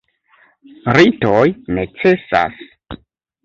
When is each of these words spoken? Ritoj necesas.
Ritoj 0.95 1.45
necesas. 1.79 2.67